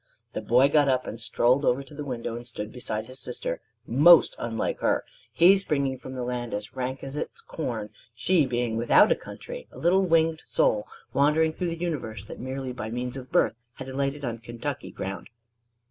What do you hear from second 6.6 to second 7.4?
rank as its